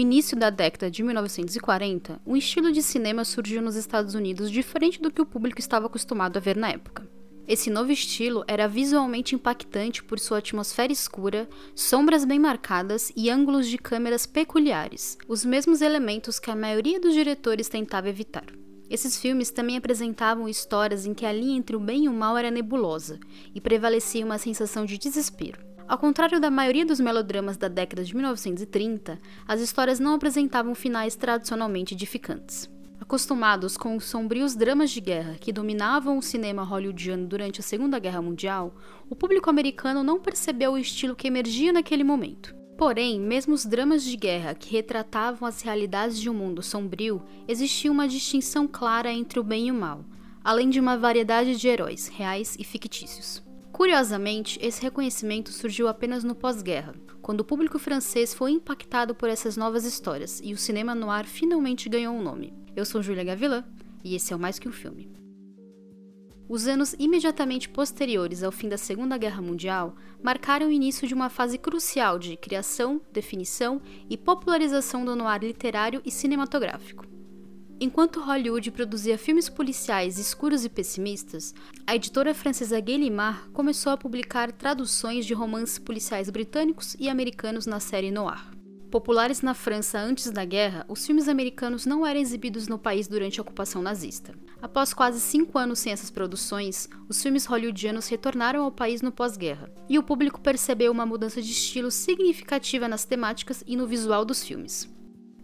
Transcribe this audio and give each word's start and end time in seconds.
início 0.00 0.36
da 0.36 0.50
década 0.50 0.90
de 0.90 1.02
1940, 1.02 2.20
um 2.26 2.36
estilo 2.36 2.72
de 2.72 2.82
cinema 2.82 3.24
surgiu 3.24 3.62
nos 3.62 3.76
Estados 3.76 4.14
Unidos 4.14 4.50
diferente 4.50 5.00
do 5.00 5.10
que 5.10 5.22
o 5.22 5.26
público 5.26 5.60
estava 5.60 5.86
acostumado 5.86 6.36
a 6.36 6.40
ver 6.40 6.56
na 6.56 6.70
época. 6.70 7.08
Esse 7.46 7.68
novo 7.68 7.90
estilo 7.90 8.44
era 8.46 8.68
visualmente 8.68 9.34
impactante 9.34 10.02
por 10.02 10.18
sua 10.18 10.38
atmosfera 10.38 10.92
escura, 10.92 11.48
sombras 11.74 12.24
bem 12.24 12.38
marcadas 12.38 13.12
e 13.16 13.28
ângulos 13.28 13.66
de 13.68 13.76
câmeras 13.76 14.24
peculiares, 14.24 15.18
os 15.28 15.44
mesmos 15.44 15.80
elementos 15.80 16.38
que 16.38 16.50
a 16.50 16.56
maioria 16.56 17.00
dos 17.00 17.12
diretores 17.12 17.68
tentava 17.68 18.08
evitar. 18.08 18.46
Esses 18.88 19.20
filmes 19.20 19.50
também 19.50 19.76
apresentavam 19.76 20.48
histórias 20.48 21.06
em 21.06 21.14
que 21.14 21.24
a 21.24 21.32
linha 21.32 21.56
entre 21.56 21.76
o 21.76 21.80
bem 21.80 22.04
e 22.04 22.08
o 22.08 22.12
mal 22.12 22.36
era 22.36 22.50
nebulosa 22.50 23.20
e 23.54 23.60
prevalecia 23.60 24.24
uma 24.24 24.38
sensação 24.38 24.84
de 24.84 24.98
desespero. 24.98 25.69
Ao 25.90 25.98
contrário 25.98 26.38
da 26.38 26.52
maioria 26.52 26.86
dos 26.86 27.00
melodramas 27.00 27.56
da 27.56 27.66
década 27.66 28.04
de 28.04 28.14
1930, 28.14 29.20
as 29.44 29.60
histórias 29.60 29.98
não 29.98 30.14
apresentavam 30.14 30.72
finais 30.72 31.16
tradicionalmente 31.16 31.94
edificantes. 31.94 32.70
Acostumados 33.00 33.76
com 33.76 33.96
os 33.96 34.04
sombrios 34.04 34.54
dramas 34.54 34.92
de 34.92 35.00
guerra 35.00 35.34
que 35.40 35.52
dominavam 35.52 36.16
o 36.16 36.22
cinema 36.22 36.62
hollywoodiano 36.62 37.26
durante 37.26 37.58
a 37.58 37.62
Segunda 37.64 37.98
Guerra 37.98 38.22
Mundial, 38.22 38.72
o 39.08 39.16
público 39.16 39.50
americano 39.50 40.04
não 40.04 40.20
percebeu 40.20 40.74
o 40.74 40.78
estilo 40.78 41.16
que 41.16 41.26
emergia 41.26 41.72
naquele 41.72 42.04
momento. 42.04 42.54
Porém, 42.78 43.18
mesmo 43.18 43.52
os 43.52 43.66
dramas 43.66 44.04
de 44.04 44.16
guerra 44.16 44.54
que 44.54 44.70
retratavam 44.70 45.48
as 45.48 45.60
realidades 45.60 46.20
de 46.20 46.30
um 46.30 46.34
mundo 46.34 46.62
sombrio, 46.62 47.20
existia 47.48 47.90
uma 47.90 48.06
distinção 48.06 48.68
clara 48.68 49.12
entre 49.12 49.40
o 49.40 49.42
bem 49.42 49.66
e 49.66 49.72
o 49.72 49.74
mal, 49.74 50.04
além 50.44 50.70
de 50.70 50.78
uma 50.78 50.96
variedade 50.96 51.56
de 51.56 51.66
heróis, 51.66 52.06
reais 52.06 52.56
e 52.60 52.62
fictícios. 52.62 53.49
Curiosamente, 53.80 54.58
esse 54.60 54.82
reconhecimento 54.82 55.50
surgiu 55.50 55.88
apenas 55.88 56.22
no 56.22 56.34
pós-guerra, 56.34 56.94
quando 57.22 57.40
o 57.40 57.44
público 57.46 57.78
francês 57.78 58.34
foi 58.34 58.50
impactado 58.50 59.14
por 59.14 59.30
essas 59.30 59.56
novas 59.56 59.86
histórias 59.86 60.38
e 60.44 60.52
o 60.52 60.58
cinema 60.58 60.94
noir 60.94 61.24
finalmente 61.24 61.88
ganhou 61.88 62.14
um 62.14 62.22
nome. 62.22 62.52
Eu 62.76 62.84
sou 62.84 63.02
Julia 63.02 63.24
Gavilan 63.24 63.64
e 64.04 64.14
esse 64.14 64.34
é 64.34 64.36
o 64.36 64.38
Mais 64.38 64.58
Que 64.58 64.68
Um 64.68 64.70
Filme. 64.70 65.10
Os 66.46 66.68
anos 66.68 66.94
imediatamente 66.98 67.70
posteriores 67.70 68.42
ao 68.42 68.52
fim 68.52 68.68
da 68.68 68.76
Segunda 68.76 69.16
Guerra 69.16 69.40
Mundial 69.40 69.96
marcaram 70.22 70.68
o 70.68 70.70
início 70.70 71.08
de 71.08 71.14
uma 71.14 71.30
fase 71.30 71.56
crucial 71.56 72.18
de 72.18 72.36
criação, 72.36 73.00
definição 73.10 73.80
e 74.10 74.18
popularização 74.18 75.06
do 75.06 75.16
noir 75.16 75.40
literário 75.42 76.02
e 76.04 76.10
cinematográfico. 76.10 77.09
Enquanto 77.82 78.20
Hollywood 78.20 78.70
produzia 78.72 79.16
filmes 79.16 79.48
policiais 79.48 80.18
escuros 80.18 80.66
e 80.66 80.68
pessimistas, 80.68 81.54
a 81.86 81.96
editora 81.96 82.34
francesa 82.34 82.78
Gallimard 82.78 83.48
começou 83.54 83.90
a 83.90 83.96
publicar 83.96 84.52
traduções 84.52 85.24
de 85.24 85.32
romances 85.32 85.78
policiais 85.78 86.28
britânicos 86.28 86.94
e 87.00 87.08
americanos 87.08 87.64
na 87.64 87.80
série 87.80 88.10
noir. 88.10 88.50
Populares 88.90 89.40
na 89.40 89.54
França 89.54 89.98
antes 89.98 90.30
da 90.30 90.44
guerra, 90.44 90.84
os 90.90 91.06
filmes 91.06 91.26
americanos 91.26 91.86
não 91.86 92.06
eram 92.06 92.20
exibidos 92.20 92.68
no 92.68 92.78
país 92.78 93.08
durante 93.08 93.40
a 93.40 93.42
ocupação 93.42 93.80
nazista. 93.80 94.34
Após 94.60 94.92
quase 94.92 95.18
cinco 95.18 95.56
anos 95.56 95.78
sem 95.78 95.90
essas 95.90 96.10
produções, 96.10 96.86
os 97.08 97.22
filmes 97.22 97.46
hollywoodianos 97.46 98.08
retornaram 98.08 98.62
ao 98.62 98.70
país 98.70 99.00
no 99.00 99.10
pós-guerra, 99.10 99.72
e 99.88 99.98
o 99.98 100.02
público 100.02 100.38
percebeu 100.38 100.92
uma 100.92 101.06
mudança 101.06 101.40
de 101.40 101.50
estilo 101.50 101.90
significativa 101.90 102.86
nas 102.86 103.06
temáticas 103.06 103.64
e 103.66 103.74
no 103.74 103.86
visual 103.86 104.22
dos 104.22 104.42
filmes. 104.42 104.86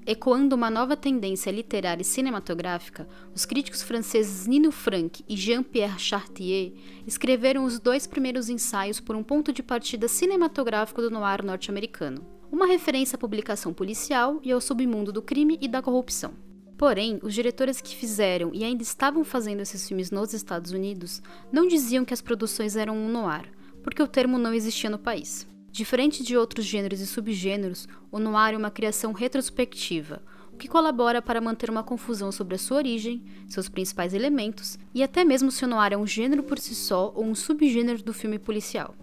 Ecoando 0.08 0.54
uma 0.54 0.70
nova 0.70 0.96
tendência 0.96 1.50
literária 1.50 2.02
e 2.02 2.04
cinematográfica, 2.04 3.08
os 3.34 3.44
críticos 3.44 3.82
franceses 3.82 4.46
Nino 4.46 4.70
Frank 4.70 5.24
e 5.28 5.36
Jean-Pierre 5.36 5.98
Chartier 5.98 6.74
escreveram 7.04 7.64
os 7.64 7.80
dois 7.80 8.06
primeiros 8.06 8.48
ensaios 8.48 9.00
por 9.00 9.16
um 9.16 9.24
ponto 9.24 9.52
de 9.52 9.64
partida 9.64 10.06
cinematográfico 10.06 11.02
do 11.02 11.10
noir 11.10 11.44
norte-americano, 11.44 12.24
uma 12.52 12.66
referência 12.66 13.16
à 13.16 13.18
publicação 13.18 13.74
policial 13.74 14.38
e 14.44 14.52
ao 14.52 14.60
submundo 14.60 15.10
do 15.10 15.20
crime 15.20 15.58
e 15.60 15.66
da 15.66 15.82
corrupção. 15.82 16.34
Porém, 16.78 17.18
os 17.20 17.34
diretores 17.34 17.80
que 17.80 17.96
fizeram 17.96 18.52
e 18.54 18.62
ainda 18.62 18.84
estavam 18.84 19.24
fazendo 19.24 19.60
esses 19.60 19.88
filmes 19.88 20.12
nos 20.12 20.32
Estados 20.32 20.70
Unidos 20.70 21.20
não 21.50 21.66
diziam 21.66 22.04
que 22.04 22.14
as 22.14 22.22
produções 22.22 22.76
eram 22.76 22.96
um 22.96 23.08
noir, 23.08 23.50
porque 23.82 24.02
o 24.02 24.06
termo 24.06 24.38
não 24.38 24.54
existia 24.54 24.88
no 24.88 25.00
país. 25.00 25.48
Diferente 25.76 26.22
de 26.22 26.34
outros 26.38 26.64
gêneros 26.64 27.02
e 27.02 27.06
subgêneros, 27.06 27.86
o 28.10 28.18
noir 28.18 28.54
é 28.54 28.56
uma 28.56 28.70
criação 28.70 29.12
retrospectiva, 29.12 30.22
o 30.50 30.56
que 30.56 30.68
colabora 30.68 31.20
para 31.20 31.38
manter 31.38 31.68
uma 31.68 31.82
confusão 31.82 32.32
sobre 32.32 32.54
a 32.54 32.58
sua 32.58 32.78
origem, 32.78 33.22
seus 33.46 33.68
principais 33.68 34.14
elementos 34.14 34.78
e 34.94 35.02
até 35.02 35.22
mesmo 35.22 35.50
se 35.50 35.66
o 35.66 35.68
noir 35.68 35.92
é 35.92 35.96
um 35.98 36.06
gênero 36.06 36.42
por 36.42 36.58
si 36.58 36.74
só 36.74 37.12
ou 37.14 37.26
um 37.26 37.34
subgênero 37.34 38.02
do 38.02 38.14
filme 38.14 38.38
policial. 38.38 38.94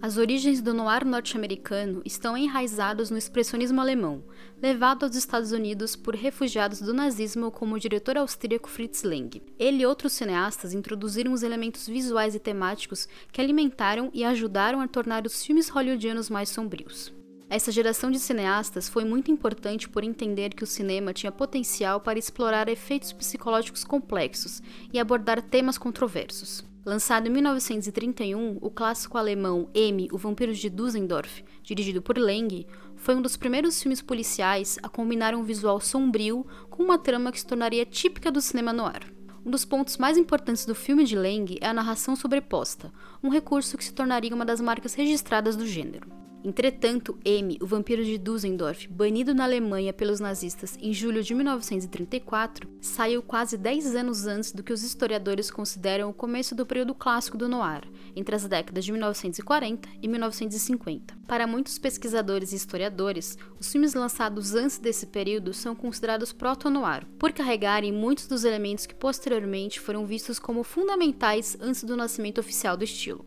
As 0.00 0.16
origens 0.16 0.60
do 0.60 0.72
noir 0.72 1.04
norte-americano 1.04 2.02
estão 2.04 2.36
enraizadas 2.36 3.10
no 3.10 3.18
expressionismo 3.18 3.80
alemão, 3.80 4.22
levado 4.62 5.04
aos 5.04 5.16
Estados 5.16 5.50
Unidos 5.50 5.96
por 5.96 6.14
refugiados 6.14 6.80
do 6.80 6.94
nazismo 6.94 7.50
como 7.50 7.74
o 7.74 7.80
diretor 7.80 8.16
austríaco 8.16 8.68
Fritz 8.68 9.02
Lang. 9.02 9.42
Ele 9.58 9.82
e 9.82 9.86
outros 9.86 10.12
cineastas 10.12 10.72
introduziram 10.72 11.32
os 11.32 11.42
elementos 11.42 11.88
visuais 11.88 12.36
e 12.36 12.38
temáticos 12.38 13.08
que 13.32 13.40
alimentaram 13.40 14.08
e 14.14 14.22
ajudaram 14.22 14.80
a 14.80 14.86
tornar 14.86 15.26
os 15.26 15.44
filmes 15.44 15.68
hollywoodianos 15.68 16.30
mais 16.30 16.48
sombrios. 16.48 17.12
Essa 17.50 17.72
geração 17.72 18.08
de 18.08 18.20
cineastas 18.20 18.88
foi 18.88 19.04
muito 19.04 19.32
importante 19.32 19.88
por 19.88 20.04
entender 20.04 20.50
que 20.50 20.62
o 20.62 20.66
cinema 20.66 21.12
tinha 21.12 21.32
potencial 21.32 22.00
para 22.00 22.20
explorar 22.20 22.68
efeitos 22.68 23.12
psicológicos 23.12 23.82
complexos 23.82 24.62
e 24.92 25.00
abordar 25.00 25.42
temas 25.42 25.76
controversos. 25.76 26.67
Lançado 26.88 27.26
em 27.26 27.30
1931, 27.30 28.56
o 28.62 28.70
clássico 28.70 29.18
alemão 29.18 29.68
M, 29.74 30.08
O 30.10 30.16
Vampiro 30.16 30.54
de 30.54 30.70
Dusseldorf, 30.70 31.44
dirigido 31.62 32.00
por 32.00 32.16
Lang, 32.16 32.66
foi 32.96 33.14
um 33.14 33.20
dos 33.20 33.36
primeiros 33.36 33.82
filmes 33.82 34.00
policiais 34.00 34.78
a 34.82 34.88
combinar 34.88 35.34
um 35.34 35.42
visual 35.42 35.80
sombrio 35.80 36.46
com 36.70 36.82
uma 36.82 36.98
trama 36.98 37.30
que 37.30 37.40
se 37.40 37.46
tornaria 37.46 37.84
típica 37.84 38.32
do 38.32 38.40
cinema 38.40 38.72
noir. 38.72 39.02
Um 39.44 39.50
dos 39.50 39.66
pontos 39.66 39.98
mais 39.98 40.16
importantes 40.16 40.64
do 40.64 40.74
filme 40.74 41.04
de 41.04 41.14
Lang 41.14 41.58
é 41.60 41.66
a 41.66 41.74
narração 41.74 42.16
sobreposta, 42.16 42.90
um 43.22 43.28
recurso 43.28 43.76
que 43.76 43.84
se 43.84 43.92
tornaria 43.92 44.34
uma 44.34 44.46
das 44.46 44.58
marcas 44.58 44.94
registradas 44.94 45.56
do 45.56 45.66
gênero. 45.66 46.08
Entretanto, 46.44 47.18
M, 47.24 47.58
o 47.60 47.66
vampiro 47.66 48.04
de 48.04 48.16
Dusseldorf, 48.16 48.86
banido 48.88 49.34
na 49.34 49.44
Alemanha 49.44 49.92
pelos 49.92 50.20
nazistas 50.20 50.78
em 50.80 50.92
julho 50.92 51.22
de 51.22 51.34
1934, 51.34 52.68
saiu 52.80 53.20
quase 53.22 53.56
10 53.56 53.96
anos 53.96 54.26
antes 54.26 54.52
do 54.52 54.62
que 54.62 54.72
os 54.72 54.82
historiadores 54.82 55.50
consideram 55.50 56.08
o 56.10 56.14
começo 56.14 56.54
do 56.54 56.64
período 56.64 56.94
clássico 56.94 57.36
do 57.36 57.48
noir, 57.48 57.82
entre 58.14 58.36
as 58.36 58.46
décadas 58.46 58.84
de 58.84 58.92
1940 58.92 59.88
e 60.00 60.06
1950. 60.08 61.18
Para 61.26 61.46
muitos 61.46 61.76
pesquisadores 61.76 62.52
e 62.52 62.56
historiadores, 62.56 63.36
os 63.58 63.70
filmes 63.70 63.94
lançados 63.94 64.54
antes 64.54 64.78
desse 64.78 65.06
período 65.06 65.52
são 65.52 65.74
considerados 65.74 66.32
proto-noir, 66.32 67.04
por 67.18 67.32
carregarem 67.32 67.92
muitos 67.92 68.28
dos 68.28 68.44
elementos 68.44 68.86
que 68.86 68.94
posteriormente 68.94 69.80
foram 69.80 70.06
vistos 70.06 70.38
como 70.38 70.62
fundamentais 70.62 71.56
antes 71.60 71.82
do 71.82 71.96
nascimento 71.96 72.38
oficial 72.38 72.76
do 72.76 72.84
estilo. 72.84 73.26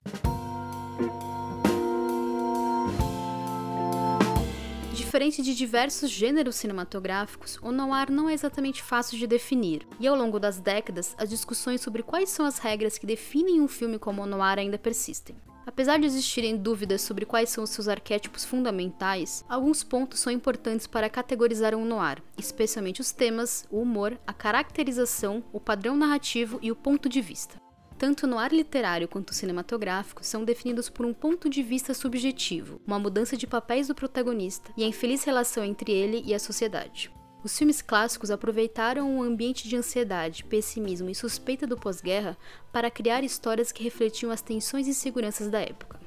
Diferente 5.12 5.42
de 5.42 5.54
diversos 5.54 6.10
gêneros 6.10 6.56
cinematográficos, 6.56 7.60
o 7.62 7.70
noir 7.70 8.10
não 8.10 8.30
é 8.30 8.34
exatamente 8.34 8.82
fácil 8.82 9.18
de 9.18 9.28
definir, 9.28 9.86
e 10.00 10.08
ao 10.08 10.16
longo 10.16 10.40
das 10.40 10.58
décadas, 10.58 11.14
as 11.18 11.30
discussões 11.30 11.82
sobre 11.82 12.02
quais 12.02 12.30
são 12.30 12.46
as 12.46 12.60
regras 12.60 12.98
que 12.98 13.06
definem 13.06 13.60
um 13.60 13.68
filme 13.68 14.00
como 14.00 14.26
noir 14.26 14.58
ainda 14.58 14.78
persistem. 14.78 15.36
Apesar 15.66 16.00
de 16.00 16.06
existirem 16.06 16.56
dúvidas 16.56 17.02
sobre 17.02 17.26
quais 17.26 17.50
são 17.50 17.66
os 17.66 17.72
seus 17.72 17.90
arquétipos 17.90 18.46
fundamentais, 18.46 19.44
alguns 19.50 19.84
pontos 19.84 20.18
são 20.22 20.32
importantes 20.32 20.88
para 20.88 21.10
categorizar 21.10 21.76
um 21.76 21.84
noir, 21.84 22.24
especialmente 22.38 23.02
os 23.02 23.12
temas, 23.12 23.66
o 23.70 23.82
humor, 23.82 24.18
a 24.26 24.32
caracterização, 24.32 25.44
o 25.52 25.60
padrão 25.60 25.98
narrativo 25.98 26.58
e 26.62 26.72
o 26.72 26.76
ponto 26.76 27.10
de 27.10 27.20
vista 27.20 27.60
tanto 28.02 28.26
no 28.26 28.40
ar 28.40 28.52
literário 28.52 29.08
quanto 29.08 29.32
cinematográfico, 29.32 30.26
são 30.26 30.44
definidos 30.44 30.90
por 30.90 31.06
um 31.06 31.14
ponto 31.14 31.48
de 31.48 31.62
vista 31.62 31.94
subjetivo, 31.94 32.82
uma 32.84 32.98
mudança 32.98 33.38
de 33.38 33.46
papéis 33.46 33.90
do 33.90 33.94
protagonista 33.94 34.74
e 34.76 34.84
a 34.84 34.88
infeliz 34.88 35.24
relação 35.24 35.64
entre 35.64 35.92
ele 35.92 36.24
e 36.26 36.34
a 36.34 36.40
sociedade. 36.40 37.12
Os 37.44 37.56
filmes 37.56 37.80
clássicos 37.80 38.32
aproveitaram 38.32 39.08
um 39.08 39.22
ambiente 39.22 39.70
de 39.70 39.76
ansiedade, 39.76 40.44
pessimismo 40.46 41.12
e 41.12 41.16
suspeita 41.16 41.68
do 41.68 41.78
pós-guerra 41.78 42.36
para 42.74 42.90
criar 42.90 43.24
histórias 43.24 43.72
que 43.72 43.84
refletiam 43.84 44.32
as 44.32 44.42
tensões 44.42 44.88
e 44.88 44.90
inseguranças 44.90 45.48
da 45.48 45.62
época. 45.62 46.00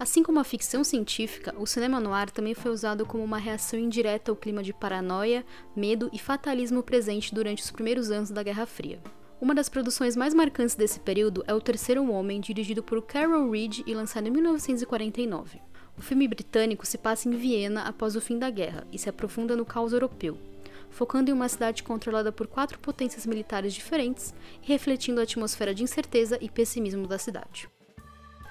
Assim 0.00 0.22
como 0.22 0.40
a 0.40 0.44
ficção 0.44 0.82
científica, 0.82 1.54
o 1.58 1.66
cinema 1.66 2.00
noir 2.00 2.30
também 2.30 2.54
foi 2.54 2.70
usado 2.70 3.04
como 3.04 3.22
uma 3.22 3.36
reação 3.36 3.78
indireta 3.78 4.32
ao 4.32 4.36
clima 4.36 4.62
de 4.62 4.72
paranoia, 4.72 5.44
medo 5.76 6.08
e 6.10 6.18
fatalismo 6.18 6.82
presente 6.82 7.34
durante 7.34 7.62
os 7.62 7.70
primeiros 7.70 8.10
anos 8.10 8.30
da 8.30 8.42
Guerra 8.42 8.64
Fria. 8.64 8.98
Uma 9.44 9.54
das 9.54 9.68
produções 9.68 10.16
mais 10.16 10.32
marcantes 10.32 10.74
desse 10.74 10.98
período 10.98 11.44
é 11.46 11.52
O 11.52 11.60
Terceiro 11.60 12.10
Homem, 12.10 12.40
dirigido 12.40 12.82
por 12.82 13.02
Carol 13.02 13.50
Reed 13.50 13.80
e 13.86 13.94
lançado 13.94 14.26
em 14.26 14.30
1949. 14.30 15.60
O 15.98 16.00
filme 16.00 16.26
britânico 16.26 16.86
se 16.86 16.96
passa 16.96 17.28
em 17.28 17.32
Viena 17.32 17.82
após 17.82 18.16
o 18.16 18.22
fim 18.22 18.38
da 18.38 18.48
guerra 18.48 18.86
e 18.90 18.98
se 18.98 19.06
aprofunda 19.06 19.54
no 19.54 19.66
caos 19.66 19.92
europeu, 19.92 20.38
focando 20.88 21.30
em 21.30 21.34
uma 21.34 21.46
cidade 21.46 21.82
controlada 21.82 22.32
por 22.32 22.46
quatro 22.46 22.78
potências 22.78 23.26
militares 23.26 23.74
diferentes 23.74 24.34
e 24.62 24.66
refletindo 24.66 25.20
a 25.20 25.24
atmosfera 25.24 25.74
de 25.74 25.82
incerteza 25.82 26.38
e 26.40 26.48
pessimismo 26.48 27.06
da 27.06 27.18
cidade. 27.18 27.68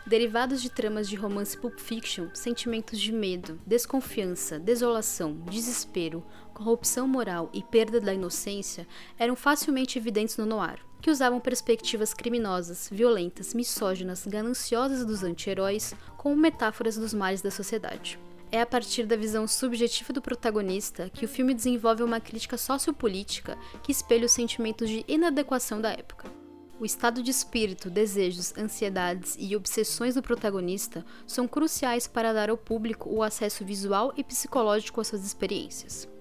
Derivados 0.06 0.62
de 0.62 0.70
tramas 0.70 1.10
de 1.10 1.16
romance 1.16 1.58
pulp 1.58 1.80
fiction, 1.80 2.28
sentimentos 2.36 3.00
de 3.00 3.12
medo, 3.12 3.60
desconfiança, 3.66 4.60
desolação, 4.60 5.34
desespero, 5.50 6.24
corrupção 6.54 7.08
moral 7.08 7.50
e 7.52 7.62
perda 7.62 8.00
da 8.00 8.14
inocência 8.14 8.88
eram 9.18 9.36
facilmente 9.36 9.98
evidentes 9.98 10.38
no 10.38 10.46
noir, 10.46 10.80
que 11.02 11.12
usavam 11.12 11.40
perspectivas 11.40 12.14
criminosas, 12.14 12.88
violentas, 12.90 13.54
misóginas, 13.54 14.26
gananciosas 14.26 15.06
dos 15.06 15.24
anti-heróis 15.24 15.94
como 16.18 16.36
metáforas 16.38 16.96
dos 16.96 17.14
males 17.14 17.42
da 17.42 17.52
sociedade. 17.52 18.18
É 18.52 18.62
a 18.62 18.66
partir 18.66 19.06
da 19.06 19.18
visão 19.18 19.48
subjetiva 19.48 20.14
do 20.14 20.22
protagonista 20.22 21.10
que 21.10 21.26
o 21.26 21.28
filme 21.28 21.54
desenvolve 21.54 22.04
uma 22.04 22.22
crítica 22.22 22.58
sociopolítica 22.58 23.58
que 23.82 23.92
espelha 23.92 24.28
os 24.28 24.32
sentimentos 24.32 24.88
de 24.88 25.04
inadequação 25.08 25.82
da 25.82 25.90
época. 25.90 26.32
O 26.80 26.86
estado 26.86 27.24
de 27.24 27.32
espírito, 27.32 27.90
desejos, 27.90 28.56
ansiedades 28.58 29.36
e 29.40 29.56
obsessões 29.56 30.16
do 30.16 30.22
protagonista 30.22 31.06
são 31.26 31.48
cruciais 31.48 32.08
para 32.08 32.32
dar 32.32 32.50
ao 32.50 32.58
público 32.58 33.10
o 33.10 33.24
acesso 33.24 33.66
visual 33.66 34.14
e 34.16 34.24
psicológico 34.24 35.02
às 35.02 35.08
suas 35.08 35.26
experiências. 35.26 36.13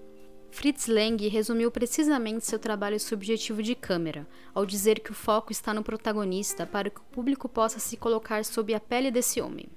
Fritz 0.53 0.85
Lang 0.85 1.17
resumiu 1.29 1.71
precisamente 1.71 2.45
seu 2.45 2.59
trabalho 2.59 2.99
subjetivo 2.99 3.63
de 3.63 3.73
câmera, 3.73 4.27
ao 4.53 4.67
dizer 4.67 4.99
que 4.99 5.09
o 5.09 5.13
foco 5.13 5.51
está 5.51 5.73
no 5.73 5.83
protagonista 5.83 6.63
para 6.67 6.91
que 6.91 6.99
o 6.99 7.03
público 7.05 7.49
possa 7.49 7.79
se 7.79 7.97
colocar 7.97 8.45
sob 8.45 8.71
a 8.71 8.79
pele 8.79 9.09
desse 9.09 9.41
homem. 9.41 9.67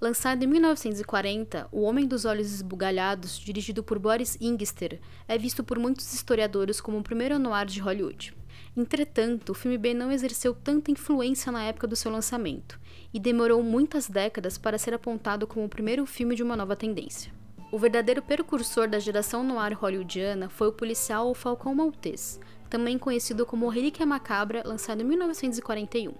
Lançado 0.00 0.44
em 0.44 0.46
1940, 0.46 1.68
O 1.72 1.82
Homem 1.82 2.06
dos 2.06 2.24
Olhos 2.24 2.52
Esbugalhados, 2.52 3.36
dirigido 3.36 3.82
por 3.82 3.98
Boris 3.98 4.38
Ingster, 4.40 5.00
é 5.26 5.36
visto 5.36 5.64
por 5.64 5.76
muitos 5.76 6.14
historiadores 6.14 6.80
como 6.80 6.98
o 6.98 7.02
primeiro 7.02 7.36
noir 7.36 7.66
de 7.66 7.80
Hollywood. 7.80 8.32
Entretanto, 8.76 9.50
o 9.50 9.54
filme 9.54 9.78
B 9.78 9.94
não 9.94 10.12
exerceu 10.12 10.54
tanta 10.54 10.90
influência 10.90 11.50
na 11.50 11.64
época 11.64 11.86
do 11.86 11.96
seu 11.96 12.10
lançamento, 12.10 12.78
e 13.12 13.18
demorou 13.18 13.62
muitas 13.62 14.08
décadas 14.08 14.58
para 14.58 14.78
ser 14.78 14.94
apontado 14.94 15.46
como 15.46 15.66
o 15.66 15.68
primeiro 15.68 16.04
filme 16.06 16.34
de 16.34 16.42
uma 16.42 16.56
nova 16.56 16.76
tendência. 16.76 17.32
O 17.70 17.78
verdadeiro 17.78 18.22
precursor 18.22 18.88
da 18.88 18.98
geração 18.98 19.42
noir 19.42 19.76
hollywoodiana 19.78 20.48
foi 20.48 20.68
o 20.68 20.72
policial 20.72 21.34
Falcão 21.34 21.74
Maltês, 21.74 22.40
também 22.70 22.98
conhecido 22.98 23.44
como 23.44 23.68
Relíquia 23.68 24.06
Macabra, 24.06 24.62
lançado 24.64 25.02
em 25.02 25.04
1941. 25.04 26.14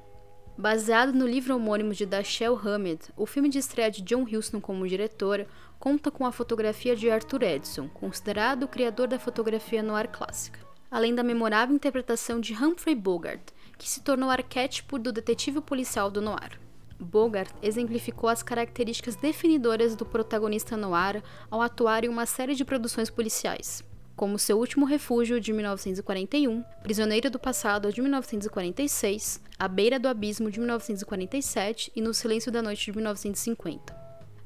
Baseado 0.59 1.13
no 1.13 1.27
livro 1.27 1.55
homônimo 1.55 1.95
de 1.95 2.05
Dashiell 2.05 2.59
Hammett, 2.59 3.13
o 3.17 3.25
filme 3.25 3.49
de 3.49 3.59
estreia 3.59 3.91
de 3.91 4.03
John 4.03 4.25
Huston 4.25 4.61
como 4.61 4.89
diretor 4.89 5.47
conta 5.79 6.11
com 6.11 6.27
a 6.27 6.33
fotografia 6.33 6.97
de 6.97 7.09
Arthur 7.09 7.45
Edison, 7.45 7.89
considerado 7.89 8.65
o 8.65 8.69
criador 8.69 9.07
da 9.07 9.19
fotografia 9.19 9.83
noir 9.83 10.09
clássica, 10.09 10.59
além 10.91 11.15
da 11.15 11.23
memorável 11.23 11.75
interpretação 11.75 12.41
de 12.41 12.55
Humphrey 12.55 12.95
Bogart, 12.95 13.51
que 13.77 13.89
se 13.89 14.01
tornou 14.01 14.31
arquétipo 14.31 14.99
do 14.99 15.13
detetive 15.13 15.61
policial 15.61 16.11
do 16.11 16.21
noir. 16.21 16.59
Bogart 16.99 17.55
exemplificou 17.63 18.29
as 18.29 18.43
características 18.43 19.15
definidoras 19.15 19.95
do 19.95 20.05
protagonista 20.05 20.77
noir 20.77 21.23
ao 21.51 21.63
atuar 21.63 22.05
em 22.05 22.09
uma 22.09 22.27
série 22.27 22.55
de 22.55 22.65
produções 22.65 23.09
policiais, 23.09 23.85
como 24.17 24.37
Seu 24.37 24.59
Último 24.59 24.85
Refúgio, 24.85 25.41
de 25.41 25.53
1941, 25.53 26.65
Prisioneiro 26.83 27.31
do 27.31 27.39
Passado, 27.39 27.93
de 27.93 28.03
1946, 28.03 29.41
A 29.57 29.69
Beira 29.69 29.99
do 29.99 30.09
Abismo, 30.09 30.51
de 30.51 30.59
1947 30.59 31.93
e 31.95 32.01
No 32.01 32.13
Silêncio 32.13 32.51
da 32.51 32.61
Noite, 32.61 32.87
de 32.87 32.93
1950. 32.93 33.98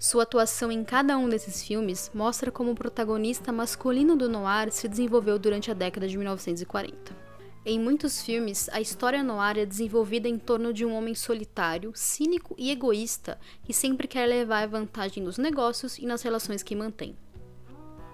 Sua 0.02 0.25
atuação 0.25 0.72
em 0.72 0.82
cada 0.82 1.16
um 1.16 1.28
desses 1.28 1.62
filmes 1.62 2.10
mostra 2.12 2.50
como 2.50 2.72
o 2.72 2.75
protagonista 2.75 3.52
masculino 3.52 4.16
do 4.16 4.28
noir 4.28 4.72
se 4.72 4.88
desenvolveu 4.88 5.38
durante 5.38 5.70
a 5.70 5.75
década 5.75 6.08
de 6.08 6.19
1940. 6.19 7.16
Em 7.64 7.78
muitos 7.78 8.20
filmes, 8.20 8.69
a 8.72 8.81
história 8.81 9.22
noir 9.22 9.56
é 9.58 9.64
desenvolvida 9.64 10.26
em 10.26 10.40
torno 10.40 10.72
de 10.72 10.84
um 10.84 10.93
homem 10.93 11.14
solitário, 11.14 11.93
cínico 11.94 12.52
e 12.58 12.72
egoísta 12.72 13.38
que 13.62 13.72
sempre 13.72 14.08
quer 14.08 14.26
levar 14.26 14.66
vantagem 14.66 15.22
nos 15.22 15.38
negócios 15.38 15.96
e 15.99 16.05
nas 16.05 16.22
relações 16.22 16.64
que 16.64 16.75
mantém. 16.75 17.16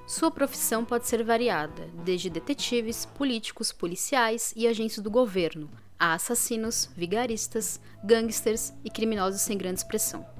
Sua 0.06 0.30
profissão 0.30 0.84
pode 0.84 1.06
ser 1.06 1.24
variada, 1.24 1.88
desde 2.04 2.28
detetives, 2.28 3.06
políticos, 3.06 3.72
policiais 3.72 4.52
e 4.54 4.68
agentes 4.68 4.98
do 4.98 5.10
governo, 5.10 5.70
a 5.98 6.12
assassinos, 6.12 6.90
vigaristas, 6.94 7.80
gangsters 8.04 8.74
e 8.84 8.90
criminosos 8.90 9.40
sem 9.40 9.56
grande 9.56 9.78
expressão. 9.78 10.37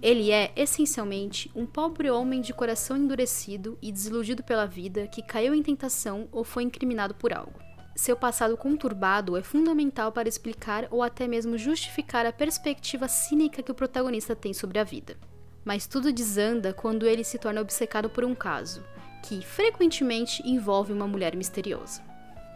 Ele 0.00 0.30
é, 0.30 0.52
essencialmente, 0.54 1.50
um 1.54 1.66
pobre 1.66 2.08
homem 2.08 2.40
de 2.40 2.52
coração 2.52 2.96
endurecido 2.96 3.76
e 3.82 3.90
desiludido 3.90 4.44
pela 4.44 4.64
vida 4.64 5.08
que 5.08 5.22
caiu 5.22 5.52
em 5.52 5.62
tentação 5.62 6.28
ou 6.30 6.44
foi 6.44 6.62
incriminado 6.62 7.14
por 7.14 7.32
algo. 7.32 7.58
Seu 7.96 8.16
passado 8.16 8.56
conturbado 8.56 9.36
é 9.36 9.42
fundamental 9.42 10.12
para 10.12 10.28
explicar 10.28 10.86
ou 10.88 11.02
até 11.02 11.26
mesmo 11.26 11.58
justificar 11.58 12.24
a 12.26 12.32
perspectiva 12.32 13.08
cínica 13.08 13.60
que 13.60 13.72
o 13.72 13.74
protagonista 13.74 14.36
tem 14.36 14.54
sobre 14.54 14.78
a 14.78 14.84
vida. 14.84 15.16
Mas 15.64 15.84
tudo 15.84 16.12
desanda 16.12 16.72
quando 16.72 17.04
ele 17.04 17.24
se 17.24 17.36
torna 17.36 17.60
obcecado 17.60 18.08
por 18.08 18.24
um 18.24 18.36
caso, 18.36 18.84
que 19.24 19.44
frequentemente 19.44 20.48
envolve 20.48 20.92
uma 20.92 21.08
mulher 21.08 21.34
misteriosa. 21.34 22.00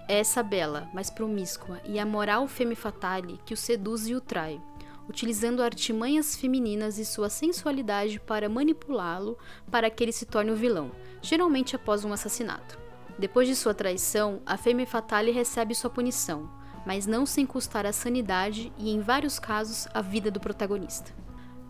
É 0.09 0.21
essa 0.21 0.45
bela, 0.45 0.89
mas 0.95 1.11
promíscua 1.11 1.81
e 1.85 1.99
amoral 1.99 2.47
femme 2.47 2.77
fatale 2.77 3.41
que 3.45 3.53
o 3.53 3.57
seduz 3.57 4.07
e 4.07 4.15
o 4.15 4.21
trai, 4.21 4.61
utilizando 5.09 5.63
artimanhas 5.63 6.37
femininas 6.37 6.99
e 6.99 7.05
sua 7.05 7.29
sensualidade 7.29 8.21
para 8.21 8.49
manipulá-lo 8.49 9.39
para 9.71 9.91
que 9.91 10.05
ele 10.05 10.13
se 10.13 10.27
torne 10.27 10.51
o 10.51 10.57
vilão, 10.57 10.93
geralmente 11.21 11.77
após 11.77 12.05
um 12.05 12.13
assassinato. 12.13 12.79
Depois 13.19 13.47
de 13.47 13.55
sua 13.55 13.75
traição, 13.75 14.41
a 14.47 14.57
femme 14.57 14.87
fatale 14.87 15.31
recebe 15.31 15.75
sua 15.75 15.91
punição, 15.91 16.51
mas 16.87 17.07
não 17.07 17.25
sem 17.25 17.47
custar 17.47 17.87
a 17.87 17.93
sanidade 17.93 18.73
e, 18.79 18.91
em 18.91 19.01
vários 19.01 19.39
casos, 19.39 19.87
a 19.95 20.01
vida 20.01 20.31
do 20.31 20.41
protagonista. 20.41 21.13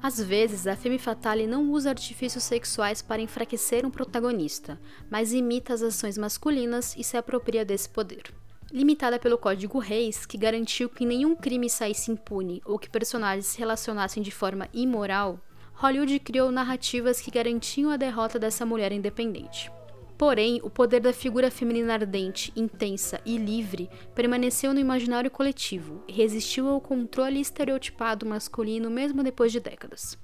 Às 0.02 0.20
vezes, 0.20 0.67
a 0.67 0.75
femme 0.75 0.99
fatale 0.99 1.46
não 1.46 1.70
usa 1.70 1.90
artifícios 1.90 2.43
sexuais 2.43 3.00
para 3.00 3.23
enfraquecer 3.23 3.87
um 3.87 3.90
protagonista, 3.90 4.81
mas 5.08 5.32
imita 5.32 5.75
as 5.75 5.82
ações 5.82 6.19
masculinas 6.19 6.96
e 6.96 7.05
se 7.05 7.17
apropria 7.17 7.64
desse 7.64 7.88
poder. 7.88 8.42
Limitada 8.73 9.19
pelo 9.19 9.37
Código 9.37 9.79
Reis, 9.79 10.25
que 10.25 10.39
garantiu 10.39 10.89
que 10.89 11.05
nenhum 11.05 11.37
crime 11.37 11.69
saísse 11.69 12.11
impune 12.11 12.63
ou 12.65 12.79
que 12.79 12.89
personagens 12.89 13.45
se 13.45 13.59
relacionassem 13.59 14.23
de 14.23 14.31
forma 14.31 14.67
imoral, 14.73 15.39
Hollywood 15.75 16.19
criou 16.21 16.51
narrativas 16.51 17.21
que 17.21 17.31
garantiam 17.31 17.91
a 17.91 17.99
derrota 17.99 18.39
dessa 18.39 18.65
mulher 18.65 18.91
independente. 18.91 19.70
Porém, 20.17 20.58
o 20.63 20.70
poder 20.70 21.01
da 21.01 21.13
figura 21.13 21.51
feminina 21.51 21.93
ardente, 21.93 22.51
intensa 22.56 23.20
e 23.27 23.37
livre 23.37 23.91
permaneceu 24.15 24.73
no 24.73 24.81
imaginário 24.81 25.31
coletivo 25.31 26.03
e 26.08 26.13
resistiu 26.13 26.67
ao 26.67 26.81
controle 26.81 27.41
estereotipado 27.41 28.25
masculino 28.25 28.89
mesmo 28.89 29.23
depois 29.23 29.53
de 29.53 29.61
décadas. 29.61 30.17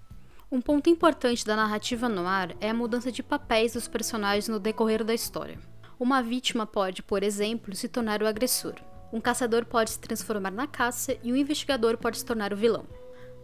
Um 0.50 0.62
ponto 0.62 0.88
importante 0.88 1.44
da 1.44 1.54
narrativa 1.54 2.08
noir 2.08 2.56
é 2.62 2.70
a 2.70 2.74
mudança 2.74 3.12
de 3.12 3.22
papéis 3.22 3.74
dos 3.74 3.86
personagens 3.86 4.48
no 4.48 4.58
decorrer 4.58 5.04
da 5.04 5.12
história. 5.12 5.58
Uma 6.00 6.22
vítima 6.22 6.64
pode, 6.64 7.02
por 7.02 7.24
exemplo, 7.24 7.74
se 7.74 7.88
tornar 7.88 8.22
o 8.22 8.26
agressor. 8.28 8.76
Um 9.12 9.20
caçador 9.20 9.64
pode 9.64 9.90
se 9.90 9.98
transformar 9.98 10.52
na 10.52 10.64
caça 10.64 11.16
e 11.24 11.32
um 11.32 11.36
investigador 11.36 11.96
pode 11.98 12.18
se 12.18 12.24
tornar 12.24 12.52
o 12.52 12.56
vilão. 12.56 12.86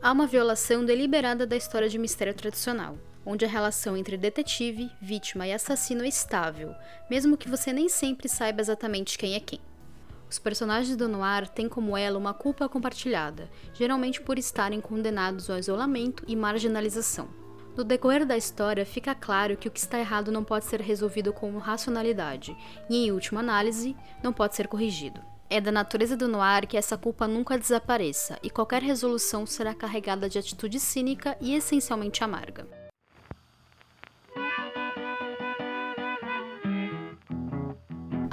Há 0.00 0.12
uma 0.12 0.25
violação 0.25 0.84
deliberada 0.84 1.49
da 1.49 1.56
história 1.56 1.88
de 1.88 1.99
mistério 1.99 2.32
tradicional, 2.32 2.96
onde 3.26 3.44
a 3.44 3.49
relação 3.49 3.96
entre 3.96 4.16
detetive, 4.16 4.88
vítima 5.02 5.49
e 5.49 5.52
assassino 5.52 6.04
é 6.04 6.08
estável, 6.08 6.73
mesmo 7.11 7.37
que 7.37 7.49
você 7.49 7.73
nem 7.73 7.88
sempre 7.88 8.28
saiba 8.28 8.61
exatamente 8.61 9.18
quem 9.18 9.34
é 9.34 9.40
quem. 9.40 9.58
Os 10.30 10.38
personagens 10.38 10.96
do 10.96 11.08
noir 11.08 11.49
têm 11.49 11.68
como 11.68 11.96
ela 11.96 12.16
uma 12.16 12.32
culpa 12.32 12.68
compartilhada, 12.68 13.50
geralmente 13.73 14.20
por 14.20 14.38
estarem 14.38 14.80
condenados 14.80 15.50
ao 15.50 15.58
isolamento 15.58 16.23
e 16.28 16.37
marginalização. 16.37 17.28
No 17.76 17.83
decorrer 17.83 18.25
da 18.25 18.37
história, 18.37 18.87
fica 18.87 19.16
claro 19.16 19.57
que 19.57 19.66
o 19.66 19.71
que 19.71 19.81
está 19.81 19.99
errado 19.99 20.31
não 20.31 20.45
pode 20.45 20.64
ser 20.64 20.81
resolvido 20.81 21.33
com 21.33 21.59
racionalidade 21.59 22.57
e, 22.88 23.07
em 23.07 23.11
última 23.11 23.40
análise, 23.40 23.97
não 24.23 24.33
pode 24.33 24.54
ser 24.54 24.69
corrigido. 24.69 25.21
É 25.50 25.61
da 25.61 25.73
natureza 25.73 26.16
do 26.16 26.28
noir 26.28 26.69
que 26.69 26.76
essa 26.76 26.97
culpa 26.97 27.26
nunca 27.26 27.59
desapareça 27.59 28.38
e 28.45 28.50
qualquer 28.50 28.81
resolução 28.81 29.45
será 29.45 29.75
carregada 29.75 30.28
de 30.28 30.38
atitude 30.38 30.78
cínica 30.78 31.37
e 31.40 31.54
essencialmente 31.54 32.23
amarga. 32.23 32.84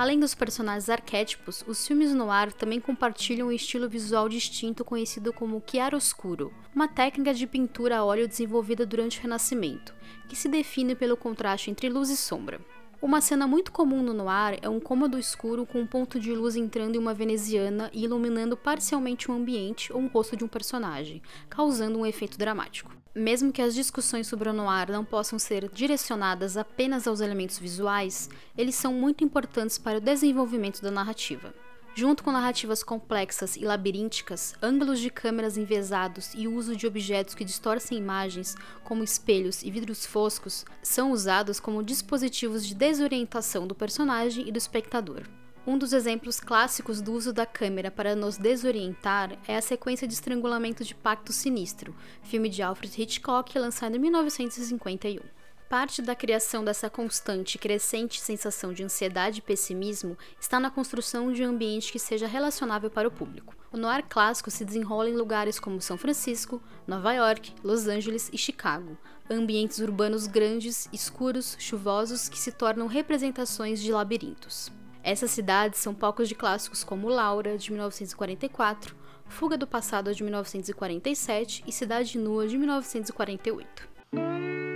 Além 0.02 0.20
dos 0.20 0.34
personagens 0.34 0.90
arquétipos, 0.90 1.64
os 1.68 1.86
filmes 1.86 2.12
noir 2.12 2.52
também 2.52 2.80
compartilham 2.80 3.50
um 3.50 3.52
estilo 3.52 3.88
visual 3.88 4.28
distinto 4.28 4.84
conhecido 4.84 5.32
como 5.32 5.62
chiaroscuro, 5.64 6.52
uma 6.74 6.88
técnica 6.88 7.36
de 7.36 7.46
pintura 7.46 8.00
a 8.00 8.04
óleo 8.04 8.28
desenvolvida 8.28 8.84
durante 8.84 9.20
o 9.20 9.22
Renascimento, 9.22 9.94
que 10.28 10.36
se 10.36 10.50
define 10.50 10.96
pelo 10.96 11.16
contraste 11.16 11.70
entre 11.70 11.88
luz 11.88 12.10
e 12.10 12.18
sombra. 12.18 12.60
Uma 13.02 13.20
cena 13.20 13.48
muito 13.48 13.72
comum 13.72 14.04
no 14.04 14.14
noir 14.14 14.60
é 14.62 14.70
um 14.70 14.80
cômodo 14.80 15.18
escuro 15.18 15.66
com 15.66 15.80
um 15.80 15.88
ponto 15.88 16.20
de 16.20 16.32
luz 16.36 16.56
entrando 16.56 16.96
em 16.96 17.00
uma 17.00 17.16
veneziana 17.16 17.90
e 17.92 18.04
iluminando 18.04 18.56
parcialmente 18.56 19.32
um 19.32 19.34
ambiente 19.34 19.92
ou 19.92 20.00
um 20.00 20.06
rosto 20.06 20.38
de 20.38 20.44
um 20.44 20.48
personagem, 20.48 21.20
causando 21.50 21.98
um 21.98 22.06
efeito 22.06 22.38
dramático. 22.38 22.96
Mesmo 23.16 23.52
que 23.52 23.62
as 23.62 23.74
discussões 23.74 24.28
sobre 24.28 24.50
o 24.50 24.54
noir 24.54 24.92
não 24.92 25.04
possam 25.04 25.40
ser 25.40 25.68
direcionadas 25.74 26.56
apenas 26.56 27.08
aos 27.08 27.22
elementos 27.22 27.58
visuais, 27.58 28.30
eles 28.56 28.76
são 28.76 28.94
muito 28.94 29.24
importantes 29.24 29.80
para 29.80 29.98
o 29.98 30.02
desenvolvimento 30.02 30.80
da 30.80 30.92
narrativa. 30.92 31.52
Junto 31.94 32.24
com 32.24 32.32
narrativas 32.32 32.84
complexas 32.84 33.58
e 33.58 33.66
labirínticas, 33.66 34.56
ângulos 34.62 34.98
de 35.00 35.10
câmeras 35.10 35.58
envesados 35.58 36.34
e 36.34 36.48
o 36.48 36.56
uso 36.56 36.74
de 36.74 36.88
objetos 36.88 37.36
que 37.36 37.44
distorcem 37.44 37.98
imagens, 37.98 38.56
como 38.82 39.04
espelhos 39.04 39.62
e 39.62 39.70
vidros 39.70 40.06
foscos, 40.06 40.64
são 40.82 41.12
usados 41.12 41.60
como 41.60 41.84
dispositivos 41.84 42.66
de 42.66 42.74
desorientação 42.74 43.68
do 43.68 43.76
personagem 43.76 44.48
e 44.48 44.52
do 44.54 44.58
espectador. 44.58 45.24
Um 45.68 45.78
dos 45.78 45.92
exemplos 45.92 46.40
clássicos 46.40 47.02
do 47.02 47.12
uso 47.12 47.34
da 47.34 47.46
câmera 47.46 47.92
para 47.92 48.16
nos 48.16 48.38
desorientar 48.38 49.38
é 49.46 49.58
a 49.58 49.62
sequência 49.62 50.08
de 50.08 50.14
estrangulamento 50.14 50.86
de 50.86 50.96
Pacto 50.96 51.34
Sinistro, 51.34 51.94
filme 52.24 52.48
de 52.48 52.64
Alfred 52.64 53.02
Hitchcock 53.02 53.60
lançado 53.60 53.98
em 53.98 54.00
1951. 54.00 55.41
Parte 55.72 56.02
da 56.02 56.14
criação 56.14 56.66
dessa 56.66 56.90
constante 56.90 57.56
e 57.56 57.58
crescente 57.58 58.20
sensação 58.20 58.74
de 58.74 58.84
ansiedade 58.84 59.40
e 59.40 59.42
pessimismo 59.42 60.18
está 60.38 60.60
na 60.60 60.70
construção 60.70 61.32
de 61.32 61.46
um 61.46 61.52
ambiente 61.52 61.94
que 61.94 61.98
seja 61.98 62.28
relacionável 62.28 62.90
para 62.90 63.08
o 63.08 63.12
público. 63.12 63.56
O 63.72 63.78
noir 63.78 64.04
clássico 64.10 64.52
se 64.52 64.66
desenrola 64.66 65.10
em 65.10 65.16
lugares 65.16 65.62
como 65.62 65.80
São 65.80 65.98
Francisco, 65.98 66.62
Nova 66.86 67.14
York, 67.14 67.54
Los 67.64 67.88
Angeles 67.88 68.30
e 68.34 68.38
Chicago, 68.38 68.98
ambientes 69.30 69.80
urbanos 69.80 70.28
grandes, 70.28 70.90
escuros, 70.92 71.56
chuvosos 71.58 72.28
que 72.28 72.38
se 72.38 72.52
tornam 72.52 72.88
representações 72.88 73.82
de 73.82 73.94
labirintos. 73.94 74.70
Essas 75.02 75.32
cidades 75.32 75.80
são 75.80 75.96
palcos 75.96 76.28
de 76.28 76.36
clássicos 76.36 76.84
como 76.84 77.08
Laura, 77.08 77.58
de 77.58 77.72
1944, 77.72 78.94
Fuga 79.26 79.58
do 79.58 79.66
Passado, 79.66 80.14
de 80.14 80.22
1947 80.22 81.64
e 81.66 81.72
Cidade 81.72 82.18
Nua, 82.18 82.46
de 82.46 82.58
1948. 82.58 84.71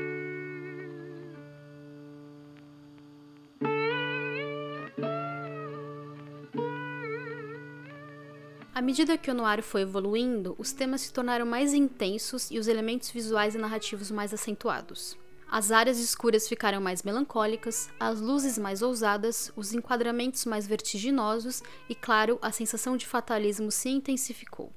Medida 8.86 9.18
que 9.18 9.32
o 9.32 9.34
noir 9.34 9.64
foi 9.64 9.82
evoluindo, 9.82 10.56
os 10.60 10.72
temas 10.72 11.02
se 11.02 11.12
tornaram 11.12 11.46
mais 11.46 11.74
intensos 11.74 12.52
e 12.52 12.60
os 12.60 12.68
elementos 12.68 13.10
visuais 13.10 13.56
e 13.56 13.58
narrativos 13.58 14.12
mais 14.12 14.32
acentuados. 14.32 15.18
As 15.50 15.72
áreas 15.72 16.00
escuras 16.00 16.48
ficaram 16.48 16.80
mais 16.80 17.02
melancólicas, 17.02 17.90
as 18.00 18.22
luzes 18.22 18.60
mais 18.60 18.84
ousadas, 18.84 19.52
os 19.56 19.74
enquadramentos 19.74 20.46
mais 20.46 20.68
vertiginosos 20.68 21.64
e, 21.90 21.96
claro, 21.96 22.38
a 22.44 22.52
sensação 22.52 22.96
de 22.96 23.08
fatalismo 23.08 23.72
se 23.72 23.90
intensificou. 23.90 24.72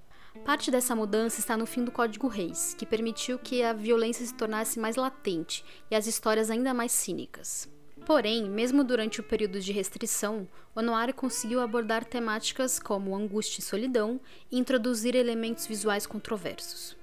Parte 0.45 0.71
dessa 0.71 0.97
mudança 0.97 1.41
está 1.41 1.57
no 1.57 1.67
fim 1.67 1.85
do 1.85 1.93
Código 1.93 2.29
Reis, 2.29 2.75
que 2.79 2.87
permitiu 2.87 3.39
que 3.39 3.63
a 3.63 3.75
violência 3.75 4.25
se 4.25 4.33
tornasse 4.33 4.81
mais 4.81 4.97
latente 4.97 5.65
e 5.91 5.95
as 5.95 6.07
histórias 6.07 6.51
ainda 6.51 6.73
mais 6.73 6.93
cínicas. 6.93 7.69
Porém, 8.09 8.49
mesmo 8.49 8.83
durante 8.83 9.21
o 9.21 9.23
período 9.23 9.61
de 9.61 9.71
restrição, 9.71 10.49
o 10.75 10.81
noir 10.81 11.13
conseguiu 11.13 11.61
abordar 11.61 12.07
temáticas 12.07 12.81
como 12.81 13.15
angústia 13.15 13.61
e 13.61 13.63
solidão 13.63 14.19
e 14.51 14.59
introduzir 14.59 15.15
elementos 15.15 15.67
visuais 15.67 16.07
controversos. 16.07 16.97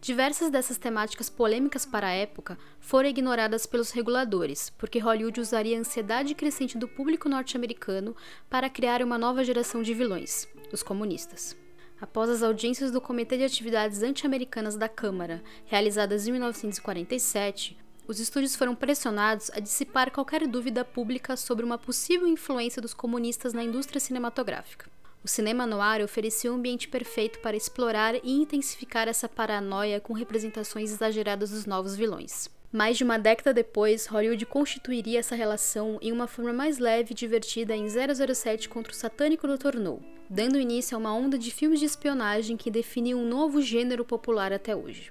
Diversas 0.00 0.50
dessas 0.50 0.78
temáticas 0.78 1.28
polêmicas 1.28 1.84
para 1.84 2.06
a 2.06 2.12
época 2.12 2.56
foram 2.78 3.08
ignoradas 3.08 3.66
pelos 3.66 3.90
reguladores, 3.90 4.70
porque 4.70 5.00
Hollywood 5.00 5.40
usaria 5.40 5.76
a 5.76 5.80
ansiedade 5.80 6.36
crescente 6.36 6.78
do 6.78 6.86
público 6.86 7.28
norte-americano 7.28 8.14
para 8.48 8.70
criar 8.70 9.02
uma 9.02 9.18
nova 9.18 9.42
geração 9.42 9.82
de 9.82 9.92
vilões, 9.92 10.46
os 10.72 10.84
comunistas. 10.84 11.56
Após 12.00 12.30
as 12.30 12.44
audiências 12.44 12.92
do 12.92 13.00
Comitê 13.00 13.36
de 13.36 13.42
Atividades 13.42 14.04
Anti-Americanas 14.04 14.76
da 14.76 14.88
Câmara, 14.88 15.42
realizadas 15.66 16.28
em 16.28 16.30
1947, 16.30 17.76
os 18.06 18.20
estúdios 18.20 18.54
foram 18.54 18.74
pressionados 18.74 19.50
a 19.54 19.60
dissipar 19.60 20.10
qualquer 20.10 20.46
dúvida 20.46 20.84
pública 20.84 21.36
sobre 21.36 21.64
uma 21.64 21.78
possível 21.78 22.26
influência 22.26 22.82
dos 22.82 22.92
comunistas 22.92 23.52
na 23.52 23.64
indústria 23.64 24.00
cinematográfica. 24.00 24.90
O 25.24 25.28
cinema 25.28 25.66
noir 25.66 26.04
oferecia 26.04 26.52
um 26.52 26.56
ambiente 26.56 26.86
perfeito 26.86 27.38
para 27.38 27.56
explorar 27.56 28.14
e 28.16 28.30
intensificar 28.30 29.08
essa 29.08 29.26
paranoia 29.26 29.98
com 29.98 30.12
representações 30.12 30.92
exageradas 30.92 31.50
dos 31.50 31.64
novos 31.64 31.96
vilões. 31.96 32.50
Mais 32.70 32.98
de 32.98 33.04
uma 33.04 33.18
década 33.18 33.54
depois, 33.54 34.06
Hollywood 34.06 34.44
constituiria 34.44 35.20
essa 35.20 35.34
relação 35.34 35.98
em 36.02 36.12
uma 36.12 36.26
forma 36.26 36.52
mais 36.52 36.78
leve 36.78 37.12
e 37.12 37.14
divertida 37.14 37.74
em 37.74 37.86
007 37.88 38.68
contra 38.68 38.92
o 38.92 38.96
satânico 38.96 39.46
Dr. 39.46 39.78
No, 39.78 40.02
dando 40.28 40.60
início 40.60 40.94
a 40.94 40.98
uma 40.98 41.14
onda 41.14 41.38
de 41.38 41.50
filmes 41.50 41.80
de 41.80 41.86
espionagem 41.86 42.56
que 42.56 42.70
definiu 42.70 43.16
um 43.16 43.26
novo 43.26 43.62
gênero 43.62 44.04
popular 44.04 44.52
até 44.52 44.76
hoje. 44.76 45.10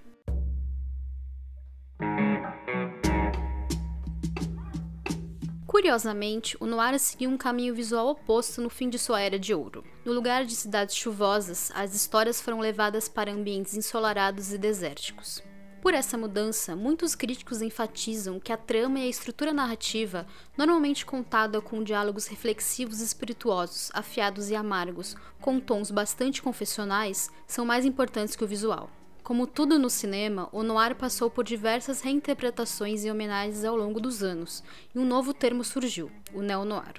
Curiosamente, 5.74 6.56
o 6.60 6.68
noir 6.68 7.00
seguiu 7.00 7.32
um 7.32 7.36
caminho 7.36 7.74
visual 7.74 8.10
oposto 8.10 8.62
no 8.62 8.70
fim 8.70 8.90
de 8.90 9.00
sua 9.00 9.20
era 9.22 9.40
de 9.40 9.56
ouro. 9.56 9.84
No 10.06 10.14
lugar 10.14 10.46
de 10.46 10.54
cidades 10.54 10.96
chuvosas, 10.96 11.72
as 11.74 11.96
histórias 11.96 12.40
foram 12.40 12.60
levadas 12.60 13.10
para 13.10 13.32
ambientes 13.32 13.76
ensolarados 13.76 14.54
e 14.54 14.60
desérticos. 14.60 15.42
Por 15.82 15.96
essa 15.96 16.16
mudança, 16.16 16.76
muitos 16.76 17.16
críticos 17.16 17.60
enfatizam 17.60 18.40
que 18.40 18.54
a 18.54 18.58
trama 18.58 19.00
e 19.00 19.06
a 19.06 19.10
estrutura 19.10 19.52
narrativa, 19.52 20.28
normalmente 20.56 21.08
contada 21.08 21.60
com 21.60 21.84
diálogos 21.84 22.28
reflexivos 22.28 23.02
e 23.02 23.06
espirituosos, 23.06 23.90
afiados 23.96 24.52
e 24.52 24.56
amargos, 24.56 25.16
com 25.42 25.60
tons 25.60 25.90
bastante 25.90 26.40
confessionais, 26.40 27.32
são 27.48 27.66
mais 27.66 27.84
importantes 27.84 28.36
que 28.36 28.44
o 28.44 28.48
visual. 28.48 28.92
Como 29.24 29.48
tudo 29.48 29.80
no 29.80 29.90
cinema, 29.90 30.50
o 30.52 30.64
noir 30.64 30.96
passou 30.96 31.30
por 31.30 31.46
diversas 31.46 32.02
reinterpretações 32.02 33.06
e 33.06 33.10
homenagens 33.10 33.64
ao 33.64 33.74
longo 33.74 34.02
dos 34.02 34.22
anos, 34.22 34.62
e 34.94 35.00
um 35.00 35.06
novo 35.06 35.34
termo 35.34 35.64
surgiu, 35.64 36.12
o 36.34 36.42
neo-noir. 36.42 36.96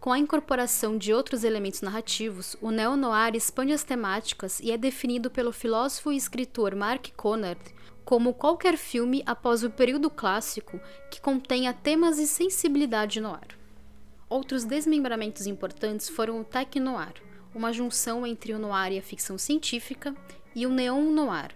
Com 0.00 0.12
a 0.12 0.18
incorporação 0.18 0.98
de 0.98 1.14
outros 1.14 1.44
elementos 1.44 1.80
narrativos, 1.80 2.56
o 2.60 2.72
neo-noir 2.72 3.36
expande 3.36 3.72
as 3.72 3.84
temáticas 3.84 4.58
e 4.58 4.72
é 4.72 4.76
definido 4.76 5.30
pelo 5.30 5.52
filósofo 5.52 6.10
e 6.10 6.16
escritor 6.16 6.74
Mark 6.74 7.10
Conrad 7.16 7.58
como 8.04 8.34
qualquer 8.34 8.76
filme 8.76 9.22
após 9.24 9.62
o 9.62 9.70
período 9.70 10.10
clássico 10.10 10.80
que 11.08 11.20
contenha 11.20 11.72
temas 11.72 12.18
e 12.18 12.26
sensibilidade 12.26 13.20
noir. 13.20 13.56
Outros 14.28 14.64
desmembramentos 14.64 15.46
importantes 15.46 16.08
foram 16.08 16.40
o 16.40 16.44
tech-noir, 16.44 17.14
uma 17.54 17.72
junção 17.72 18.26
entre 18.26 18.52
o 18.52 18.58
noir 18.58 18.92
e 18.92 18.98
a 18.98 19.02
ficção 19.02 19.38
científica, 19.38 20.12
e 20.54 20.66
o 20.66 20.70
neon-noir, 20.70 21.54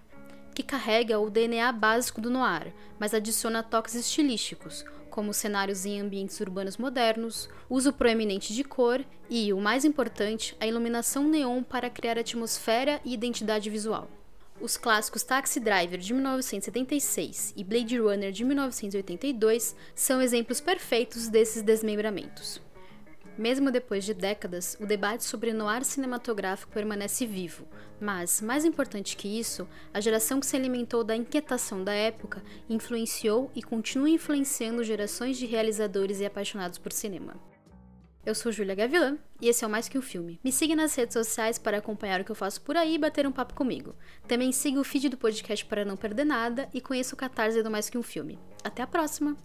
que 0.55 0.63
carrega 0.63 1.19
o 1.19 1.29
DNA 1.29 1.71
básico 1.73 2.21
do 2.21 2.31
noir, 2.31 2.73
mas 2.99 3.13
adiciona 3.13 3.63
toques 3.63 3.95
estilísticos, 3.95 4.85
como 5.11 5.35
cenários 5.35 5.85
em 5.85 6.01
ambientes 6.01 6.41
urbanos 6.41 6.77
modernos, 6.77 7.49
uso 7.69 7.93
proeminente 7.93 8.55
de 8.55 8.65
cor 8.65 9.05
e, 9.29 9.53
o 9.53 9.61
mais 9.61 9.85
importante, 9.85 10.57
a 10.59 10.67
iluminação 10.67 11.25
neon 11.25 11.63
para 11.63 11.91
criar 11.91 12.19
atmosfera 12.19 13.01
e 13.05 13.13
identidade 13.13 13.69
visual. 13.69 14.09
Os 14.61 14.77
clássicos 14.77 15.23
Taxi 15.23 15.59
Driver 15.59 15.99
de 15.99 16.15
1976 16.15 17.55
e 17.57 17.65
Blade 17.65 17.99
Runner 17.99 18.31
de 18.31 18.45
1982 18.45 19.75
são 19.95 20.23
exemplos 20.23 20.61
perfeitos 20.61 21.29
desses 21.29 21.63
desmembramentos. 21.63 22.61
Mesmo 23.37 23.71
depois 23.71 24.05
de 24.05 24.15
décadas, 24.15 24.77
o 24.81 24.87
debate 24.87 25.25
sobre 25.25 25.53
noir 25.53 25.85
cinematográfico 25.85 26.73
permanece 26.73 27.27
vivo, 27.27 27.67
mas, 28.01 28.41
mais 28.41 28.65
importante 28.65 29.17
que 29.17 29.27
isso, 29.27 29.69
a 29.93 30.01
geração 30.01 30.39
que 30.39 30.47
se 30.47 30.55
alimentou 30.55 31.03
da 31.03 31.17
inquietação 31.17 31.83
da 31.83 31.93
época 31.93 32.43
influenciou 32.69 33.51
e 33.55 33.63
continua 33.63 34.09
influenciando 34.09 34.85
gerações 34.85 35.37
de 35.37 35.47
realizadores 35.47 36.21
e 36.21 36.27
apaixonados 36.27 36.79
por 36.79 36.93
cinema. 36.93 37.35
Eu 38.25 38.35
sou 38.35 38.51
Julia 38.53 38.75
Gavilã 38.75 39.19
e 39.41 39.49
esse 39.49 39.65
é 39.65 39.67
o 39.67 39.71
Mais 39.71 39.89
Que 39.89 39.99
Um 39.99 40.03
Filme. 40.03 40.41
Me 40.43 40.51
siga 40.51 40.75
nas 40.75 40.95
redes 40.95 41.13
sociais 41.13 41.59
para 41.59 41.77
acompanhar 41.77 42.21
o 42.21 42.25
que 42.25 42.31
eu 42.31 42.37
faço 42.37 42.63
por 42.63 42.77
aí 42.77 42.95
e 42.95 42.99
bater 42.99 43.27
um 43.27 43.33
papo 43.33 43.53
comigo. 43.53 43.95
Também 44.27 44.51
siga 44.51 44.81
o 44.81 44.85
feed 44.85 45.11
do 45.11 45.19
podcast 45.19 45.67
para 45.67 45.85
não 45.85 45.97
perder 45.97 46.25
nada 46.25 46.69
e 46.73 46.81
conheça 46.81 47.15
o 47.15 47.19
catarse 47.19 47.63
do 47.63 47.71
Mais 47.71 47.91
Que 47.91 47.99
Um 47.99 48.03
Filme. 48.03 48.39
Até 48.63 48.83
a 48.83 48.87
próxima! 48.87 49.37